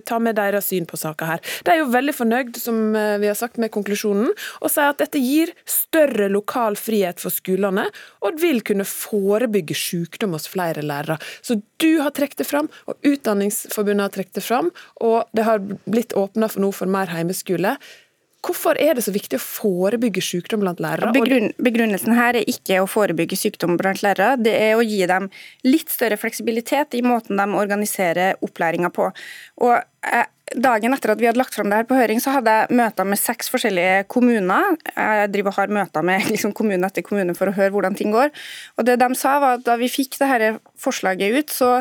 ta 0.06 0.18
med 0.22 0.36
deres 0.38 0.68
syn 0.70 0.86
på 0.88 0.98
saka 1.00 1.28
her. 1.32 1.42
De 1.64 1.72
er 1.72 1.80
jo 1.80 1.88
veldig 1.92 2.14
fornøyd, 2.14 2.58
som 2.60 2.96
eh, 2.98 3.16
vi 3.22 3.30
har 3.30 3.38
sagt, 3.38 3.60
med 3.62 3.72
konklusjonen, 3.74 4.30
og 4.60 4.72
sier 4.72 4.92
at 4.92 5.00
dette 5.02 5.20
gir 5.22 5.52
større 5.68 6.28
lokal 6.32 6.76
frihet 6.80 7.22
for 7.22 7.34
skolene, 7.34 7.86
og 8.24 8.40
vil 8.42 8.60
kunne 8.66 8.86
forebygge 8.88 9.76
sykdom 9.78 10.36
hos 10.36 10.48
flere 10.50 10.84
lærere. 10.84 11.18
Så 11.40 11.60
du 11.82 11.90
har 12.04 12.12
trukket 12.16 12.42
det 12.42 12.48
fram, 12.48 12.68
og 12.88 13.08
Utdanningsforbundet 13.08 14.08
har 14.08 14.16
trukket 14.18 14.40
det 14.40 14.44
fram, 14.44 14.72
og 15.04 15.22
det 15.36 15.48
har 15.48 15.64
blitt 15.88 16.16
åpna 16.18 16.50
for 16.52 16.66
noe 16.66 16.76
for 16.76 16.90
mer 16.90 17.10
heimeskole. 17.14 17.78
Hvorfor 18.46 18.78
er 18.78 18.94
det 18.94 19.02
så 19.02 19.12
viktig 19.14 19.38
å 19.40 19.42
forebygge 19.42 20.22
sykdom 20.22 20.62
blant 20.62 20.80
lærere? 20.82 21.10
Begrunn, 21.16 21.50
begrunnelsen 21.58 22.14
her 22.14 22.38
er 22.38 22.46
ikke 22.50 22.78
å 22.84 22.88
forebygge 22.90 23.38
sykdom 23.38 23.74
blant 23.80 24.04
lærere, 24.04 24.36
det 24.38 24.54
er 24.54 24.78
å 24.78 24.84
gi 24.86 25.02
dem 25.10 25.26
litt 25.66 25.90
større 25.90 26.18
fleksibilitet 26.20 26.94
i 26.94 27.02
måten 27.02 27.40
de 27.40 27.46
organiserer 27.58 28.38
opplæringa 28.46 28.92
på. 28.94 29.10
Og 29.66 29.74
eh, 29.78 30.26
Dagen 30.56 30.94
etter 30.94 31.12
at 31.12 31.20
vi 31.20 31.26
hadde 31.28 31.40
lagt 31.40 31.56
fram 31.56 31.68
det 31.68 31.76
her 31.76 31.88
på 31.88 31.96
høring, 31.98 32.22
så 32.24 32.32
hadde 32.38 32.52
jeg 32.54 32.76
møter 32.78 33.04
med 33.08 33.20
seks 33.20 33.50
forskjellige 33.52 34.06
kommuner. 34.08 34.78
Jeg 34.94 35.30
driver 35.34 35.52
og 35.52 35.58
har 35.58 35.74
møter 35.76 36.06
med 36.06 36.28
liksom, 36.32 36.54
kommune 36.56 36.88
etter 36.88 37.04
kommune 37.04 37.34
for 37.36 37.50
å 37.50 37.56
høre 37.56 37.74
hvordan 37.74 37.98
ting 37.98 38.14
går. 38.14 38.32
Og 38.78 38.88
det 38.88 38.96
de 39.02 39.10
sa 39.18 39.38
var 39.42 39.58
at 39.58 39.66
Da 39.68 39.76
vi 39.80 39.90
fikk 39.92 40.16
dette 40.22 40.54
forslaget 40.80 41.36
ut, 41.36 41.52
så 41.52 41.72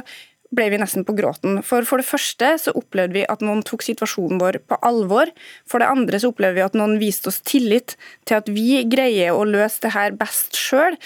ble 0.56 0.70
vi 0.72 0.80
nesten 0.80 1.06
på 1.08 1.16
gråten. 1.18 1.60
For 1.66 1.86
for 1.88 2.02
det 2.02 2.08
første 2.08 2.54
så 2.62 2.74
opplevde 2.78 3.20
vi 3.20 3.26
at 3.28 3.44
noen 3.46 3.64
tok 3.68 3.84
situasjonen 3.86 4.40
vår 4.42 4.62
på 4.70 4.80
alvor. 4.86 5.32
For 5.68 5.84
det 5.84 5.90
andre 5.92 6.22
så 6.22 6.32
opplevde 6.32 6.60
vi 6.60 6.66
at 6.66 6.78
noen 6.78 6.98
viste 7.02 7.32
oss 7.32 7.42
tillit 7.44 7.98
til 8.28 8.40
at 8.40 8.50
vi 8.52 8.84
greier 8.90 9.36
å 9.36 9.46
løse 9.48 9.84
det 9.84 9.94
her 9.98 10.16
best 10.18 10.58
sjøl. 10.58 10.98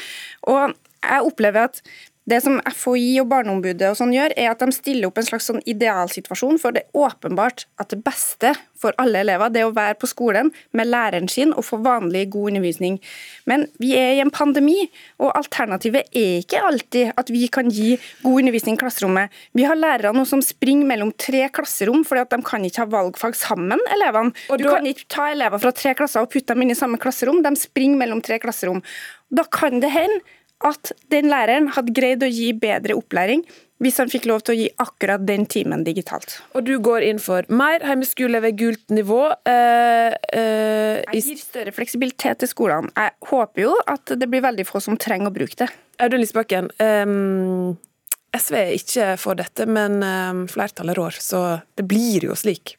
Og 0.51 0.75
jeg 1.01 1.25
opplever 1.25 1.71
at 1.71 1.81
det 2.29 2.37
som 2.45 2.59
FHI 2.69 3.15
og 3.23 3.31
Barneombudet 3.31 3.87
og 3.89 3.97
sånn 3.97 4.11
gjør, 4.13 4.35
er 4.37 4.51
at 4.51 4.61
de 4.61 4.69
stiller 4.75 5.09
opp 5.09 5.17
en 5.17 5.25
slags 5.25 5.47
sånn 5.49 5.61
idealsituasjon. 5.65 6.59
For 6.61 6.75
det 6.75 6.83
er 6.85 7.05
åpenbart 7.07 7.65
at 7.81 7.89
det 7.93 8.01
beste 8.05 8.53
for 8.81 8.93
alle 9.01 9.23
elever 9.23 9.49
det 9.53 9.61
er 9.61 9.69
å 9.69 9.73
være 9.73 9.97
på 10.01 10.09
skolen 10.09 10.51
med 10.77 10.89
læreren 10.89 11.29
sin 11.29 11.53
og 11.53 11.65
få 11.65 11.79
vanlig, 11.81 12.27
god 12.33 12.51
undervisning. 12.51 12.99
Men 13.49 13.65
vi 13.81 13.93
er 13.97 14.15
i 14.15 14.21
en 14.23 14.33
pandemi, 14.33 14.85
og 15.21 15.33
alternativet 15.37 16.11
er 16.13 16.43
ikke 16.43 16.61
alltid 16.65 17.13
at 17.17 17.31
vi 17.33 17.47
kan 17.53 17.71
gi 17.73 17.95
god 18.21 18.43
undervisning 18.43 18.77
i 18.77 18.81
klasserommet. 18.83 19.33
Vi 19.57 19.65
har 19.65 19.79
lærere 19.79 20.13
nå 20.13 20.25
som 20.29 20.43
springer 20.45 20.89
mellom 20.93 21.13
tre 21.17 21.47
klasserom 21.53 22.05
fordi 22.07 22.25
at 22.25 22.35
de 22.35 22.41
kan 22.45 22.65
ikke 22.65 22.85
ha 22.85 22.91
valgfag 22.91 23.37
sammen, 23.37 23.81
elevene. 23.95 24.35
Du 24.61 24.67
kan 24.69 24.85
ikke 24.85 25.09
ta 25.09 25.31
elever 25.33 25.61
fra 25.61 25.73
tre 25.73 25.95
klasser 25.97 26.21
og 26.21 26.29
putte 26.33 26.53
dem 26.53 26.65
inn 26.65 26.75
i 26.75 26.77
samme 26.77 27.01
klasserom. 27.01 27.41
De 27.41 27.53
springer 27.57 27.97
mellom 28.01 28.21
tre 28.25 28.37
klasserom. 28.41 28.83
Da 29.31 29.45
kan 29.47 29.79
det 29.81 29.89
hende 29.93 30.21
at 30.67 30.93
den 31.13 31.29
læreren 31.31 31.71
hadde 31.75 31.93
greid 31.95 32.23
å 32.25 32.29
gi 32.31 32.51
bedre 32.57 32.97
opplæring 32.99 33.45
hvis 33.81 33.97
han 33.97 34.11
fikk 34.11 34.27
lov 34.29 34.43
til 34.45 34.53
å 34.53 34.57
gi 34.59 34.67
akkurat 34.83 35.23
den 35.25 35.47
timen 35.49 35.81
digitalt. 35.85 36.35
Og 36.53 36.67
du 36.67 36.75
går 36.85 37.01
inn 37.07 37.21
for 37.21 37.47
mer 37.49 37.81
hjemmeskole 37.81 38.41
ved 38.43 38.59
gult 38.59 38.93
nivå? 38.93 39.23
Eh, 39.49 40.13
eh, 40.37 40.99
jeg 41.15 41.23
gir 41.25 41.39
større 41.41 41.73
fleksibilitet 41.73 42.43
til 42.43 42.51
skolene. 42.51 42.91
Jeg 42.93 43.15
håper 43.31 43.65
jo 43.65 43.73
at 43.89 44.13
det 44.13 44.29
blir 44.29 44.45
veldig 44.45 44.67
få 44.69 44.83
som 44.85 44.99
trenger 45.01 45.31
å 45.31 45.33
bruke 45.33 45.57
det. 45.63 45.71
Audun 46.01 46.21
Lysbakken, 46.21 46.69
eh, 46.77 47.15
SV 48.37 48.59
er 48.59 48.75
ikke 48.77 49.07
for 49.19 49.41
dette, 49.41 49.65
men 49.65 49.97
eh, 50.05 50.45
flertallet 50.51 50.97
rår, 50.97 51.17
så 51.17 51.41
det 51.75 51.87
blir 51.89 52.29
jo 52.29 52.37
slik. 52.37 52.77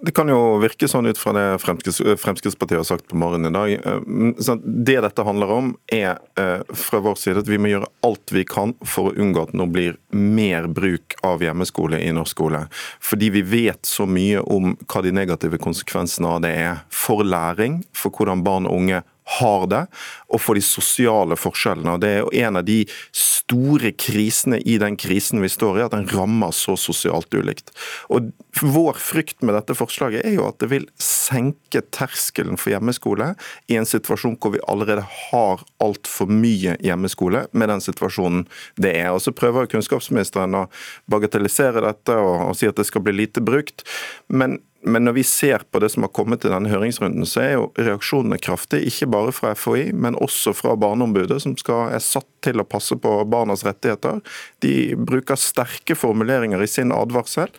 Det 0.00 0.12
kan 0.12 0.28
jo 0.28 0.58
virke 0.60 0.88
sånn 0.90 1.08
ut 1.08 1.18
fra 1.18 1.32
det 1.36 1.44
Fremskrittspartiet 1.62 2.78
har 2.78 2.86
sagt 2.86 3.06
på 3.08 3.18
morgenen 3.18 3.50
i 3.50 3.56
dag. 3.56 3.72
Eh, 3.72 4.56
det 4.64 4.98
dette 5.04 5.24
handler 5.24 5.52
om, 5.52 5.72
er 5.92 6.18
eh, 6.40 6.62
fra 6.76 7.00
vår 7.04 7.16
side 7.20 7.42
at 7.42 7.50
vi 7.50 7.58
må 7.60 7.70
gjøre 7.70 7.88
alt 8.06 8.34
vi 8.34 8.44
kan 8.48 8.74
for 8.84 9.10
å 9.10 9.16
unngå 9.16 9.46
at 9.46 9.56
nå 9.56 9.68
blir 9.72 9.96
mer 10.12 10.68
bruk 10.68 11.16
av 11.26 11.44
hjemmeskole 11.44 12.00
i 12.02 12.12
norsk 12.14 12.36
skole. 12.36 12.66
Fordi 13.00 13.30
vi 13.38 13.44
vet 13.46 13.86
så 13.88 14.04
mye 14.10 14.42
om 14.42 14.74
hva 14.84 15.04
de 15.04 15.14
negative 15.14 15.60
konsekvensene 15.62 16.28
av 16.28 16.42
det 16.44 16.52
er 16.60 16.82
for 16.92 17.24
læring, 17.24 17.80
for 17.96 18.12
hvordan 18.12 18.44
barn 18.44 18.68
og 18.68 18.82
unge 18.82 19.02
har 19.26 19.66
det, 19.66 19.82
og 20.30 20.40
for 20.42 20.58
de 20.58 20.62
sosiale 20.62 21.36
forskjellene. 21.38 21.96
Og 21.96 22.00
Det 22.00 22.10
er 22.14 22.46
en 22.46 22.60
av 22.60 22.66
de 22.66 22.84
store 23.12 23.90
krisene 23.92 24.60
i 24.62 24.78
den 24.78 24.96
krisen 24.96 25.42
vi 25.42 25.50
står 25.50 25.80
i, 25.80 25.84
at 25.86 25.96
den 25.96 26.06
rammer 26.12 26.54
så 26.54 26.76
sosialt 26.78 27.34
ulikt. 27.34 27.74
Og 28.08 28.32
Vår 28.56 28.96
frykt 28.96 29.42
med 29.44 29.52
dette 29.52 29.74
forslaget 29.76 30.24
er 30.24 30.38
jo 30.38 30.46
at 30.46 30.56
det 30.62 30.70
vil 30.70 30.86
senke 31.02 31.82
terskelen 31.92 32.56
for 32.56 32.72
hjemmeskole 32.72 33.34
i 33.68 33.76
en 33.76 33.84
situasjon 33.84 34.38
hvor 34.40 34.54
vi 34.54 34.62
allerede 34.64 35.04
har 35.04 35.64
altfor 35.84 36.30
mye 36.30 36.78
hjemmeskole 36.80 37.44
med 37.52 37.68
den 37.68 37.84
situasjonen 37.84 38.46
det 38.80 38.94
er. 38.96 39.10
Og 39.12 39.20
Så 39.26 39.34
prøver 39.36 39.68
kunnskapsministeren 39.68 40.56
å 40.56 40.64
bagatellisere 41.12 41.84
dette 41.84 42.16
og, 42.16 42.48
og 42.48 42.56
si 42.56 42.70
at 42.70 42.80
det 42.80 42.88
skal 42.88 43.04
bli 43.04 43.18
lite 43.26 43.44
brukt. 43.44 43.84
men 44.28 44.60
men 44.86 45.02
når 45.06 45.16
vi 45.16 45.24
ser 45.26 45.64
på 45.70 45.80
det 45.82 45.90
som 45.92 46.04
har 46.06 46.12
kommet 46.14 46.44
i 46.46 46.50
denne 46.52 46.70
høringsrunden, 46.70 47.26
så 47.26 47.42
er 47.42 47.52
jo 47.56 47.66
reaksjonene 47.74 48.38
kraftige. 48.38 48.86
Ikke 48.86 49.08
bare 49.10 49.34
fra 49.34 49.50
FHI, 49.58 49.90
men 49.98 50.18
også 50.22 50.54
fra 50.54 50.76
Barneombudet, 50.78 51.40
som 51.42 51.56
skal, 51.58 51.90
er 51.96 52.04
satt 52.04 52.28
til 52.46 52.62
å 52.62 52.68
passe 52.68 52.94
på 53.02 53.16
barnas 53.30 53.66
rettigheter. 53.66 54.22
De 54.62 54.94
bruker 54.94 55.40
sterke 55.40 55.98
formuleringer 55.98 56.62
i 56.62 56.70
sin 56.70 56.94
advarsel. 56.94 57.50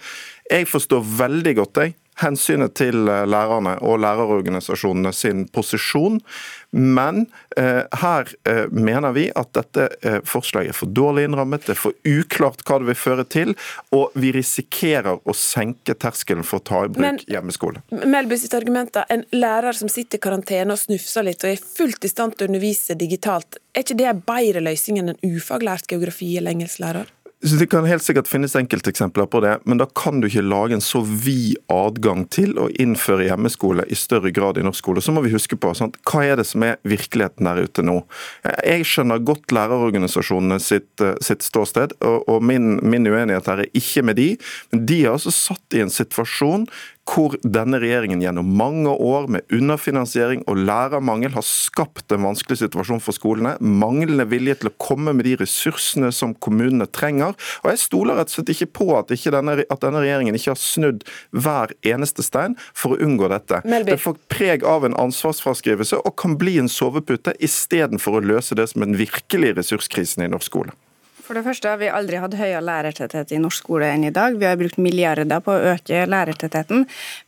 Jeg 0.48 0.70
forstår 0.72 1.04
veldig 1.20 1.58
godt 1.60 1.84
jeg, 1.84 1.98
hensynet 2.22 2.76
til 2.80 3.08
eh, 3.08 3.26
lærerne 3.30 3.78
og 3.86 4.00
lærerorganisasjonene 4.04 5.14
sin 5.16 5.46
posisjon. 5.54 6.22
Men 6.72 7.26
eh, 7.58 7.84
her 8.02 8.32
eh, 8.50 8.66
mener 8.72 9.14
vi 9.16 9.28
at 9.36 9.54
dette 9.56 9.88
eh, 10.02 10.18
forslaget 10.28 10.74
er 10.74 10.78
for 10.78 10.92
dårlig 10.92 11.28
innrammet, 11.28 11.64
det 11.66 11.78
er 11.78 11.80
for 11.80 11.96
uklart 12.08 12.64
hva 12.68 12.82
det 12.82 12.90
vil 12.90 13.00
føre 13.00 13.26
til, 13.32 13.54
og 13.96 14.16
vi 14.20 14.34
risikerer 14.36 15.22
å 15.24 15.36
senke 15.38 15.96
terskelen 15.96 16.44
for 16.48 16.60
å 16.60 16.66
ta 16.68 16.84
i 16.86 16.92
bruk 16.92 17.06
Men, 17.06 17.22
hjemmeskole. 17.32 17.84
Melby 18.04 18.38
sitt 18.40 18.56
argument 18.58 18.98
En 19.08 19.24
lærer 19.32 19.76
som 19.78 19.90
sitter 19.92 20.20
i 20.20 20.24
karantene 20.24 20.76
og 20.76 20.82
snufser 20.82 21.26
litt 21.28 21.44
og 21.46 21.54
er 21.54 21.62
fullt 21.62 22.06
i 22.06 22.12
stand 22.12 22.36
til 22.36 22.48
å 22.48 22.52
undervise 22.52 22.98
digitalt, 23.00 23.60
er 23.78 23.86
ikke 23.86 23.98
det 24.00 24.08
en 24.10 24.22
bedre 24.26 24.64
løsning 24.66 25.00
enn 25.02 25.14
en 25.14 25.36
ufaglært 25.38 25.88
geografi- 25.92 26.36
eller 26.40 26.56
engelsklærer? 26.56 27.12
Det 27.48 27.70
kan 27.72 27.86
helt 27.88 28.04
sikkert 28.04 28.28
finnes 28.28 28.56
enkelteksempler 28.56 29.28
på 29.32 29.40
det, 29.44 29.54
men 29.64 29.80
da 29.80 29.88
kan 29.96 30.20
du 30.22 30.28
ikke 30.28 30.44
lage 30.44 30.76
en 30.76 30.84
så 30.84 31.00
vid 31.06 31.56
adgang 31.72 32.26
til 32.34 32.58
å 32.60 32.68
innføre 32.82 33.28
hjemmeskole 33.30 33.86
i 33.88 33.98
større 33.98 34.32
grad 34.36 34.60
i 34.60 34.66
norsk 34.66 34.82
skole. 34.82 35.04
Så 35.04 35.14
må 35.16 35.24
vi 35.26 35.32
huske 35.34 35.56
på 35.60 35.72
sant? 35.78 35.96
hva 36.08 36.24
er 36.26 36.40
det 36.40 36.48
som 36.50 36.64
er 36.66 36.80
virkeligheten 36.88 37.48
der 37.48 37.64
ute 37.68 37.86
nå. 37.86 38.00
Jeg 38.66 38.88
skjønner 38.90 39.24
godt 39.28 39.54
lærerorganisasjonene 39.56 40.60
sitt, 40.64 40.90
eh, 41.04 41.16
sitt 41.24 41.46
ståsted, 41.46 41.96
og, 42.02 42.28
og 42.28 42.44
min, 42.44 42.78
min, 42.84 43.08
uenighet 43.08 43.48
her 43.48 43.64
er 43.64 43.72
ikke 43.78 44.04
med 44.08 44.20
de, 44.20 44.30
men 44.72 44.86
de 44.90 45.02
er 45.06 45.16
altså 45.16 45.34
satt 45.34 45.78
i 45.78 45.84
en 45.84 45.94
situasjon 45.94 46.68
hvor 47.08 47.36
denne 47.44 47.80
regjeringen 47.82 48.22
gjennom 48.22 48.50
mange 48.60 48.92
år 48.92 49.28
med 49.32 49.54
underfinansiering 49.54 50.44
og 50.50 50.60
lærermangel 50.68 51.34
har 51.38 51.46
skapt 51.46 52.12
en 52.12 52.26
vanskelig 52.28 52.60
situasjon 52.62 53.02
for 53.04 53.16
skolene. 53.16 53.56
Manglende 53.62 54.28
vilje 54.30 54.58
til 54.62 54.72
å 54.72 54.76
komme 54.82 55.14
med 55.16 55.28
de 55.28 55.38
ressursene 55.40 56.12
som 56.16 56.36
kommunene 56.44 56.90
trenger. 56.92 57.38
Og 57.64 57.72
Jeg 57.72 57.84
stoler 57.86 58.20
rett 58.20 58.32
og 58.32 58.38
slett 58.38 58.54
ikke 58.54 58.70
på 58.82 58.90
at, 58.98 59.14
ikke 59.14 59.34
denne, 59.36 59.60
at 59.64 59.84
denne, 59.84 60.04
regjeringen 60.04 60.38
ikke 60.38 60.54
har 60.54 60.62
snudd 60.62 61.06
hver 61.32 61.74
eneste 61.88 62.26
stein 62.26 62.58
for 62.74 62.96
å 62.96 63.02
unngå 63.04 63.32
dette. 63.32 63.62
Melby. 63.68 63.96
Det 63.96 64.04
får 64.04 64.20
preg 64.32 64.68
av 64.68 64.88
en 64.88 64.98
ansvarsfraskrivelse 65.08 66.02
og 66.04 66.18
kan 66.20 66.38
bli 66.40 66.58
en 66.62 66.72
sovepute 66.72 67.36
istedenfor 67.44 68.20
å 68.20 68.26
løse 68.36 68.58
det 68.58 68.70
som 68.72 68.84
er 68.84 68.92
den 68.92 69.00
virkelige 69.00 69.60
ressurskrisen 69.62 70.26
i 70.26 70.32
norsk 70.32 70.52
skole. 70.52 70.76
For 71.28 71.36
det 71.36 71.44
første 71.44 71.68
har 71.68 71.80
vi 71.82 71.90
aldri 71.92 72.22
hatt 72.24 72.38
høyere 72.40 72.64
lærertetthet 72.64 73.34
i 73.36 73.40
norsk 73.44 73.66
skole 73.66 73.90
enn 73.92 74.06
i 74.08 74.14
dag. 74.16 74.38
Vi 74.40 74.48
har 74.48 74.56
brukt 74.60 74.80
milliarder 74.80 75.42
på 75.44 75.52
å 75.52 75.74
øke 75.74 76.06
lærertettheten. 76.08 76.86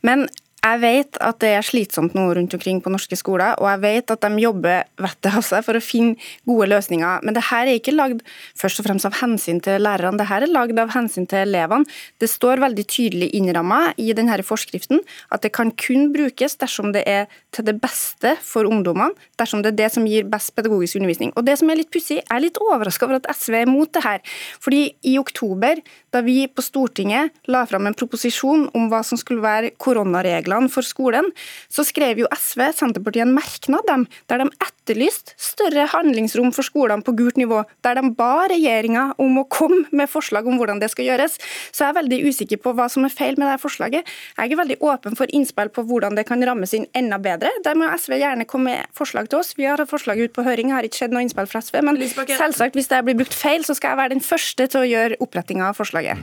Men 0.08 0.24
jeg 0.60 0.80
vet 0.82 1.18
at 1.24 1.38
det 1.40 1.50
er 1.56 1.64
slitsomt 1.64 2.12
nå 2.16 2.26
rundt 2.36 2.54
omkring 2.56 2.82
på 2.84 2.92
norske 2.92 3.16
skoler, 3.16 3.54
og 3.56 3.68
jeg 3.70 3.80
vet 3.80 4.12
at 4.12 4.24
de 4.26 4.42
jobber 4.42 4.84
vettet 5.00 5.36
av 5.38 5.44
seg 5.46 5.64
for 5.64 5.78
å 5.78 5.82
finne 5.82 6.18
gode 6.48 6.68
løsninger. 6.68 7.24
Men 7.24 7.36
det 7.36 7.46
her 7.48 7.64
er 7.64 7.78
ikke 7.78 7.94
lagd 7.94 8.20
først 8.60 8.82
og 8.82 8.88
fremst 8.88 9.08
av 9.08 9.16
hensyn 9.22 9.62
til 9.64 9.80
lærerne, 9.80 10.20
det 10.20 10.28
her 10.28 10.44
er 10.44 10.52
lagd 10.52 10.76
av 10.82 10.92
hensyn 10.92 11.24
til 11.30 11.46
elevene. 11.46 11.88
Det 12.20 12.28
står 12.28 12.60
veldig 12.60 12.84
tydelig 12.92 13.30
innramma 13.38 13.94
i 14.00 14.10
denne 14.16 14.36
forskriften 14.44 15.00
at 15.32 15.42
det 15.44 15.52
kan 15.56 15.72
kun 15.80 16.10
brukes 16.14 16.58
dersom 16.60 16.92
det 16.94 17.06
er 17.08 17.24
til 17.54 17.66
det 17.66 17.78
beste 17.80 18.36
for 18.44 18.68
ungdommene, 18.68 19.16
dersom 19.40 19.64
det 19.64 19.72
er 19.72 19.78
det 19.80 19.88
som 19.96 20.06
gir 20.08 20.28
best 20.28 20.52
pedagogisk 20.56 21.00
undervisning. 21.00 21.32
Og 21.40 21.48
det 21.48 21.56
som 21.60 21.72
er 21.72 21.80
litt 21.80 21.90
pussig, 21.92 22.20
jeg 22.20 22.28
er 22.28 22.44
litt 22.44 22.60
overraska 22.60 23.08
over 23.08 23.18
at 23.18 23.30
SV 23.32 23.56
er 23.62 23.66
imot 23.66 23.94
det 23.96 24.04
her. 24.04 24.20
Fordi 24.60 24.84
i 25.08 25.16
oktober, 25.20 25.80
da 26.12 26.22
vi 26.26 26.44
på 26.52 26.62
Stortinget 26.64 27.32
la 27.50 27.64
fram 27.70 27.88
en 27.88 27.96
proposisjon 27.96 28.68
om 28.76 28.88
hva 28.92 29.02
som 29.06 29.18
skulle 29.20 29.44
være 29.44 29.74
koronaregler 29.80 30.49
reglene 30.50 30.70
for 30.70 30.86
skolen, 30.86 31.30
så 31.70 31.84
skrev 31.86 32.20
jo 32.22 32.28
SV 32.34 32.70
Senterpartiet 32.74 33.26
en 33.26 33.34
merknad 33.34 33.86
dem, 33.86 34.06
der 34.28 34.42
de 34.42 34.50
etterlyste 34.60 35.34
større 35.38 35.86
handlingsrom 35.92 36.52
for 36.52 36.66
skolene 36.66 37.02
på 37.02 37.14
gult 37.16 37.36
nivå, 37.36 37.64
der 37.82 37.98
de 37.98 38.10
ba 38.16 38.48
regjeringa 38.50 39.14
om 39.18 39.38
å 39.40 39.46
komme 39.48 39.86
med 39.92 40.10
forslag 40.10 40.46
om 40.46 40.58
hvordan 40.58 40.80
det 40.80 40.90
skal 40.90 41.06
gjøres. 41.06 41.38
Så 41.70 41.84
jeg 41.84 41.90
er 41.90 41.98
veldig 42.00 42.20
usikker 42.28 42.60
på 42.62 42.74
hva 42.74 42.88
som 42.90 43.04
er 43.06 43.14
feil 43.14 43.38
med 43.38 43.50
det 43.50 43.60
forslaget. 43.62 44.08
Jeg 44.36 44.52
er 44.52 44.60
veldig 44.60 44.80
åpen 44.80 45.16
for 45.18 45.30
innspill 45.32 45.70
på 45.70 45.84
hvordan 45.86 46.16
det 46.18 46.26
kan 46.28 46.42
rammes 46.42 46.74
inn 46.76 46.88
enda 46.96 47.20
bedre. 47.22 47.52
Der 47.64 47.78
må 47.78 47.90
SV 47.94 48.18
gjerne 48.20 48.48
komme 48.48 48.70
med 48.70 48.90
forslag 48.96 49.30
til 49.30 49.40
oss. 49.40 49.54
Vi 49.56 49.64
har 49.66 49.80
hatt 49.80 49.90
forslag 49.90 50.20
ut 50.20 50.34
på 50.36 50.44
høring, 50.44 50.74
har 50.74 50.86
ikke 50.86 51.02
skjedd 51.02 51.14
noe 51.14 51.24
innspill 51.24 51.48
fra 51.50 51.62
SV. 51.64 51.80
Men 51.86 51.98
selvsagt, 52.00 52.76
hvis 52.76 52.90
det 52.90 53.00
blir 53.06 53.16
brukt 53.18 53.34
feil, 53.34 53.64
så 53.66 53.74
skal 53.78 53.94
jeg 53.94 54.02
være 54.02 54.14
den 54.14 54.24
første 54.24 54.66
til 54.70 54.82
å 54.82 54.88
gjøre 54.88 55.18
opprettinga 55.24 55.70
av 55.70 55.78
forslaget. 55.80 56.20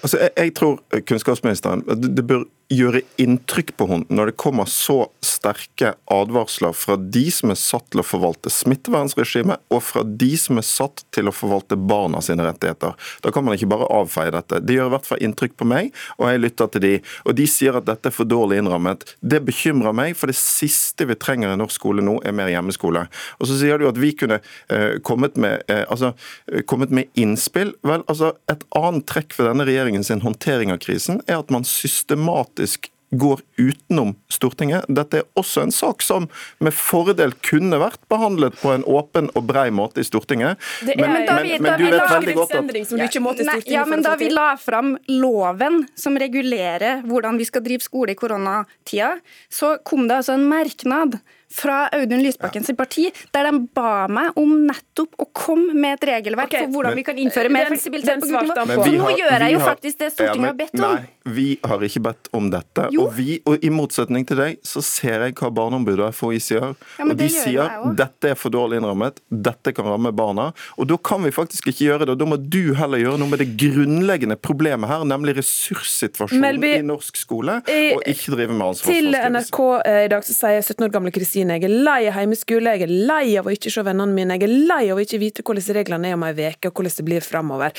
Altså, 0.00 0.16
jeg, 0.18 0.32
jeg, 0.36 0.54
tror 0.56 0.80
kunnskapsministeren 1.08 1.84
det, 1.88 2.14
det 2.16 2.24
bør 2.26 2.46
gjøre 2.70 3.02
inntrykk 3.20 3.72
på 3.78 3.86
henne 3.90 4.14
når 4.14 4.30
det 4.30 4.38
kommer 4.40 4.68
så 4.70 5.08
sterke 5.24 5.94
advarsler 6.10 6.74
fra 6.76 6.96
de 6.96 7.24
som 7.34 7.50
er 7.50 7.58
satt 7.58 7.88
til 7.90 8.02
å 8.02 8.06
forvalte 8.06 8.52
smittevernregimet, 8.52 9.62
og 9.74 9.82
fra 9.82 10.04
de 10.04 10.30
som 10.38 10.60
er 10.60 10.66
satt 10.66 11.02
til 11.14 11.30
å 11.30 11.34
forvalte 11.34 11.78
barna 11.78 12.22
sine 12.24 12.46
rettigheter. 12.46 12.94
Da 13.24 13.32
kan 13.34 13.46
man 13.46 13.56
ikke 13.56 13.70
bare 13.72 13.88
avfeie 13.90 14.32
dette. 14.34 14.60
Det 14.62 14.76
gjør 14.76 14.90
i 14.90 14.94
hvert 14.94 15.08
fall 15.08 15.24
inntrykk 15.26 15.56
på 15.58 15.68
meg, 15.68 15.90
og 16.18 16.30
jeg 16.30 16.42
lytter 16.44 16.70
til 16.70 16.84
de. 16.84 16.92
Og 17.26 17.36
de 17.38 17.46
sier 17.50 17.78
at 17.78 17.88
dette 17.88 18.10
er 18.10 18.14
for 18.14 18.28
dårlig 18.28 18.60
innrammet. 18.62 19.06
Det 19.18 19.42
bekymrer 19.46 19.96
meg, 19.96 20.14
for 20.18 20.30
det 20.30 20.38
siste 20.38 21.08
vi 21.10 21.18
trenger 21.18 21.52
i 21.54 21.58
norsk 21.58 21.78
skole 21.80 22.04
nå, 22.06 22.18
er 22.26 22.36
mer 22.36 22.52
hjemmeskole. 22.52 23.06
Og 23.40 23.50
så 23.50 23.58
sier 23.58 23.80
du 23.80 23.88
at 23.90 23.98
vi 23.98 24.12
kunne 24.18 24.40
eh, 24.70 25.00
kommet, 25.06 25.38
med, 25.40 25.64
eh, 25.72 25.82
altså, 25.90 26.12
eh, 26.52 26.62
kommet 26.70 26.94
med 26.94 27.10
innspill. 27.18 27.74
Vel, 27.86 28.04
altså, 28.06 28.34
et 28.52 28.62
annet 28.78 29.08
trekk 29.10 29.34
ved 29.38 29.50
denne 29.50 29.66
regjeringen 29.66 30.06
sin 30.06 30.22
håndtering 30.22 30.74
av 30.74 30.82
krisen 30.84 31.22
er 31.26 31.40
at 31.40 31.50
man 31.54 31.66
systematisk 31.66 32.59
faktisk 32.60 32.90
går 33.12 33.40
utenom 33.56 34.14
Stortinget. 34.30 34.84
Dette 34.88 35.18
er 35.18 35.24
også 35.34 35.64
en 35.64 35.72
sak 35.74 36.02
som 36.02 36.28
med 36.62 36.74
fordel 36.76 37.32
kunne 37.42 37.80
vært 37.82 37.98
behandlet 38.08 38.54
på 38.60 38.70
en 38.70 38.84
åpen 38.86 39.32
og 39.34 39.48
brei 39.48 39.66
måte 39.74 40.00
i 40.00 40.06
Stortinget. 40.06 40.60
Er, 40.86 40.94
men, 40.94 41.10
men, 41.10 41.26
men, 41.26 41.48
men, 41.58 41.80
du 41.80 41.88
vet 41.90 42.06
veldig 42.06 42.36
godt 42.38 42.54
at 42.54 43.42
Nei, 43.48 43.58
ja, 43.66 43.82
men 43.88 44.04
Da 44.06 44.14
vi 44.20 44.30
la 44.30 44.52
fram 44.60 44.94
loven 45.10 45.88
som 45.98 46.14
regulerer 46.22 47.02
hvordan 47.02 47.40
vi 47.40 47.48
skal 47.50 47.66
drive 47.66 47.82
skole 47.82 48.14
i 48.14 48.18
koronatida, 48.18 49.16
så 49.50 49.74
kom 49.82 50.06
det 50.06 50.20
altså 50.20 50.38
en 50.38 50.46
merknad 50.46 51.18
fra 51.50 51.88
Audun 51.96 52.22
Lysbakken 52.22 52.64
sitt 52.64 52.78
parti, 52.78 53.08
der 53.34 53.48
de 53.50 53.62
ba 53.74 54.06
meg 54.10 54.36
om 54.38 54.52
nettopp 54.68 55.18
å 55.18 55.26
komme 55.34 55.74
med 55.74 55.98
et 55.98 56.06
regelverk 56.12 56.50
okay. 56.50 56.66
for 56.66 56.76
hvordan 56.76 56.94
men, 56.94 57.00
vi 57.00 57.06
kan 57.08 57.18
innføre 57.18 57.50
mer 57.52 57.70
fleksibilitet 57.72 58.22
på 58.22 58.30
grunnivå. 58.30 58.84
Så 58.86 58.94
nå 58.94 59.10
gjør 59.18 59.44
jeg 59.46 59.56
jo 59.56 59.62
faktisk 59.64 60.00
det 60.00 60.10
Stortinget 60.14 60.36
ja, 60.36 60.40
men, 60.40 60.48
har 60.48 60.58
bedt 60.60 60.76
om. 60.78 60.94
Nei, 60.94 61.34
vi 61.34 61.46
har 61.66 61.86
ikke 61.86 62.02
bedt 62.06 62.30
om 62.36 62.50
dette. 62.52 62.86
Og, 62.94 63.10
vi, 63.16 63.38
og 63.48 63.66
i 63.66 63.72
motsetning 63.74 64.26
til 64.28 64.40
deg, 64.40 64.60
så 64.66 64.82
ser 64.84 65.26
jeg 65.26 65.36
hva 65.40 65.50
Barneombudet 65.54 66.06
og 66.06 66.16
FHI 66.16 66.40
sier. 66.44 66.68
Ja, 66.70 67.06
og 67.06 67.14
de 67.18 67.30
sier 67.34 67.74
dette 67.98 68.32
er 68.32 68.38
for 68.38 68.54
dårlig 68.54 68.78
innrammet, 68.80 69.18
dette 69.28 69.74
kan 69.74 69.88
ramme 69.90 70.14
barna. 70.16 70.50
Og 70.78 70.88
da 70.90 70.98
kan 71.02 71.24
vi 71.26 71.34
faktisk 71.34 71.70
ikke 71.72 71.88
gjøre 71.88 72.06
det. 72.06 72.14
og 72.14 72.22
Da 72.22 72.30
må 72.30 72.38
du 72.40 72.74
heller 72.78 73.02
gjøre 73.02 73.20
noe 73.20 73.32
med 73.32 73.42
det 73.42 73.50
grunnleggende 73.60 74.38
problemet 74.38 74.90
her, 74.90 75.02
nemlig 75.08 75.36
ressurssituasjonen 75.40 76.46
Melby, 76.46 76.72
i 76.78 76.86
norsk 76.86 77.18
skole, 77.18 77.58
og 77.66 78.06
ikke 78.06 78.36
drive 78.36 78.54
med 78.54 78.70
ansvarsfraskrivelse. 78.70 79.20
Til 79.20 79.34
NRK 79.34 79.60
eh, 79.90 80.00
i 80.06 80.10
dag 80.12 80.26
så 80.26 80.36
sier 80.36 80.62
17 80.62 80.86
år 80.86 80.94
gamle 80.94 81.12
Kristine 81.14 81.39
Kristine. 81.40 81.58
Jeg 81.58 81.64
er 81.68 81.84
lei 81.84 82.08
av 82.08 82.16
heimeskole, 82.18 82.74
jeg 82.74 82.86
er 82.86 82.92
lei 83.08 83.38
av 83.38 83.46
å 83.46 83.54
ikke 83.54 83.70
se 83.72 83.82
vennene 83.82 84.14
mine, 84.14 84.36
jeg 84.36 84.48
er 84.48 84.56
lei 84.68 84.90
av 84.90 84.98
å 84.98 85.04
ikke 85.04 85.20
vite 85.20 85.42
hvordan 85.42 85.76
reglene 85.76 86.10
er 86.10 86.14
om 86.14 86.24
ei 86.24 86.34
uke, 86.34 86.68
og 86.68 86.74
hvordan 86.74 86.96
det 86.96 87.06
blir 87.06 87.24
framover. 87.24 87.72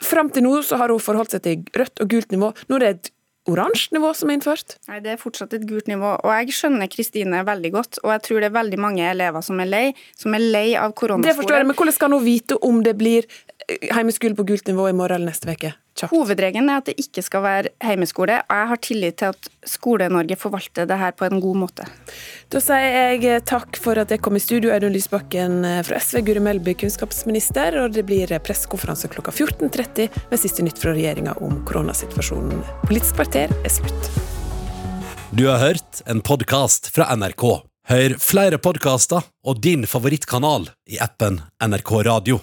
Fram 0.00 0.30
til 0.30 0.44
nå 0.44 0.60
så 0.62 0.78
har 0.80 0.90
hun 0.90 1.00
forholdt 1.00 1.32
seg 1.32 1.42
til 1.44 1.64
rødt 1.76 2.00
og 2.00 2.08
gult 2.10 2.30
nivå. 2.32 2.52
Nå 2.68 2.76
er 2.76 2.80
det 2.80 2.90
et 2.90 3.10
oransje 3.50 3.94
nivå 3.96 4.12
som 4.14 4.30
er 4.30 4.38
innført? 4.38 4.76
Nei, 4.88 5.00
det 5.04 5.14
er 5.14 5.20
fortsatt 5.20 5.54
et 5.56 5.66
gult 5.68 5.88
nivå. 5.88 6.14
Og 6.20 6.32
jeg 6.38 6.56
skjønner 6.56 6.90
Kristine 6.92 7.42
veldig 7.44 7.72
godt, 7.74 8.00
og 8.04 8.12
jeg 8.14 8.24
tror 8.26 8.40
det 8.40 8.50
er 8.50 8.56
veldig 8.56 8.80
mange 8.80 9.06
elever 9.10 9.44
som 9.44 9.60
er 9.60 9.68
lei, 9.68 9.84
som 10.16 10.36
er 10.36 10.44
lei 10.44 10.66
av 10.76 10.94
koronaskole. 10.96 11.28
Det 11.28 11.38
forstår 11.40 11.60
jeg, 11.60 11.70
men 11.70 11.78
hvordan 11.80 11.96
skal 11.96 12.16
hun 12.16 12.24
vite 12.24 12.60
om 12.64 12.82
det 12.84 12.96
blir 13.00 13.28
heimeskole 13.94 14.36
på 14.38 14.48
gult 14.48 14.68
nivå 14.70 14.90
i 14.90 14.96
morgen 14.96 15.20
eller 15.20 15.32
neste 15.32 15.52
uke? 15.52 15.74
Kjapt. 16.00 16.14
Hovedregelen 16.14 16.70
er 16.72 16.80
at 16.80 16.90
det 16.90 16.96
ikke 17.00 17.24
skal 17.24 17.44
være 17.44 17.72
heimeskole, 17.84 18.40
og 18.42 18.56
jeg 18.56 18.70
har 18.72 18.80
tillit 18.86 19.18
til 19.20 19.34
at 19.34 19.50
Skole-Norge 19.68 20.38
forvalter 20.40 20.88
det 20.88 20.98
her 21.00 21.14
på 21.16 21.28
en 21.28 21.42
god 21.42 21.60
måte. 21.62 21.86
Da 22.50 22.62
sier 22.64 23.20
jeg 23.20 23.44
takk 23.48 23.78
for 23.80 24.00
at 24.00 24.10
jeg 24.10 24.22
kom 24.24 24.38
i 24.38 24.42
studio, 24.42 24.72
Audun 24.74 24.94
Lysbakken 24.96 25.62
fra 25.86 26.00
SV, 26.00 26.24
Guri 26.26 26.42
Melby, 26.42 26.74
kunnskapsminister, 26.80 27.78
og 27.84 27.94
det 27.96 28.06
blir 28.08 28.32
pressekonferanse 28.42 29.12
klokka 29.12 29.34
14.30 29.36 30.20
med 30.32 30.42
siste 30.42 30.66
nytt 30.66 30.80
fra 30.82 30.96
regjeringa 30.96 31.36
om 31.44 31.60
koronasituasjonen. 31.68 32.64
Politisk 32.88 33.20
kvarter 33.20 33.52
er 33.60 33.74
slutt. 33.80 34.12
Du 35.30 35.46
har 35.46 35.60
hørt 35.62 36.02
en 36.10 36.24
podkast 36.26 36.90
fra 36.90 37.06
NRK. 37.14 37.44
Hør 37.90 38.16
flere 38.22 38.58
podkaster 38.62 39.24
og 39.46 39.62
din 39.62 39.86
favorittkanal 39.86 40.68
i 40.90 40.98
appen 41.02 41.38
NRK 41.62 41.92
Radio. 42.06 42.40